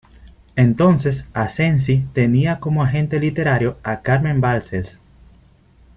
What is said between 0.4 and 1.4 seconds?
Entonces,